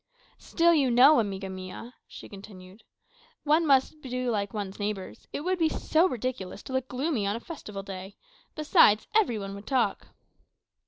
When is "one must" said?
3.43-4.01